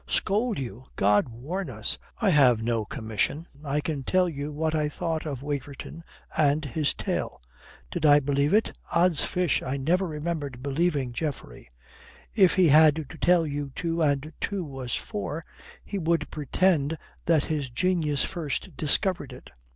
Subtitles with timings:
[0.07, 0.85] "Scold you!
[0.95, 3.47] God warn us, I have no commission.
[3.63, 6.03] I can tell you what I thought of Waverton
[6.35, 7.39] and his tale.
[7.91, 8.75] Did I believe it?
[8.91, 11.69] Ods fish, I never remember believing Geoffrey.
[12.33, 15.45] If he had to tell you two and two was four,
[15.85, 16.97] he would pretend
[17.27, 19.51] that his genius first discovered it.